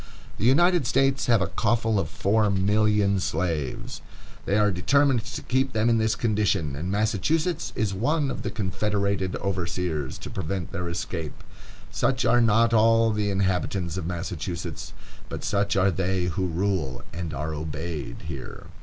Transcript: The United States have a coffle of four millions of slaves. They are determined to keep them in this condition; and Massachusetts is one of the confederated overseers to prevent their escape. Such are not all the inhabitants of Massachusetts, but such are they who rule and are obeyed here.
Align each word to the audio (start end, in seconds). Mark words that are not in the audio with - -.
The 0.39 0.45
United 0.45 0.87
States 0.87 1.27
have 1.27 1.43
a 1.43 1.47
coffle 1.53 1.99
of 1.99 2.09
four 2.09 2.49
millions 2.49 3.21
of 3.21 3.23
slaves. 3.29 4.01
They 4.45 4.57
are 4.57 4.71
determined 4.71 5.23
to 5.25 5.43
keep 5.43 5.73
them 5.73 5.89
in 5.91 5.99
this 5.99 6.15
condition; 6.15 6.75
and 6.75 6.91
Massachusetts 6.91 7.71
is 7.75 7.93
one 7.93 8.31
of 8.31 8.41
the 8.41 8.49
confederated 8.49 9.35
overseers 9.35 10.17
to 10.17 10.31
prevent 10.31 10.71
their 10.71 10.89
escape. 10.89 11.43
Such 11.91 12.25
are 12.25 12.41
not 12.41 12.73
all 12.73 13.11
the 13.11 13.29
inhabitants 13.29 13.95
of 13.95 14.07
Massachusetts, 14.07 14.93
but 15.29 15.43
such 15.43 15.75
are 15.75 15.91
they 15.91 16.25
who 16.25 16.47
rule 16.47 17.03
and 17.13 17.31
are 17.31 17.53
obeyed 17.53 18.23
here. 18.27 18.65